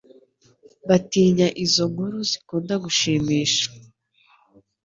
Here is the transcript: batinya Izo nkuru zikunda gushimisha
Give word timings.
batinya 0.87 1.47
Izo 1.65 1.83
nkuru 1.91 2.17
zikunda 2.29 2.73
gushimisha 2.83 3.65